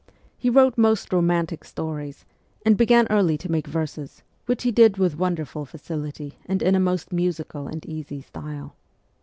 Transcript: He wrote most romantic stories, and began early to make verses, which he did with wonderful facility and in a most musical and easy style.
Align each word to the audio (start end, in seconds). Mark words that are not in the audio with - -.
He 0.35 0.49
wrote 0.49 0.79
most 0.79 1.13
romantic 1.13 1.63
stories, 1.63 2.25
and 2.65 2.75
began 2.75 3.05
early 3.11 3.37
to 3.37 3.51
make 3.51 3.67
verses, 3.67 4.23
which 4.47 4.63
he 4.63 4.71
did 4.71 4.97
with 4.97 5.15
wonderful 5.15 5.63
facility 5.63 6.39
and 6.47 6.63
in 6.63 6.73
a 6.73 6.79
most 6.79 7.13
musical 7.13 7.67
and 7.67 7.85
easy 7.85 8.23
style. 8.23 8.75